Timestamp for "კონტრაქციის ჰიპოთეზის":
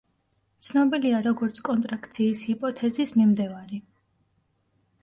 1.69-3.15